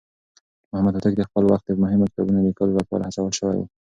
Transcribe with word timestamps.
محمد 0.69 0.93
هوتک 0.95 1.13
د 1.17 1.23
خپل 1.29 1.43
وخت 1.51 1.65
د 1.67 1.71
مهمو 1.83 2.09
کتابونو 2.11 2.45
ليکلو 2.47 2.77
لپاره 2.79 3.03
هڅول 3.07 3.33
شوی 3.39 3.57
و. 3.59 3.63